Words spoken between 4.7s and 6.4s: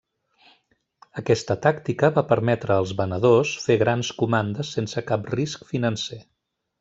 sense cap risc financer.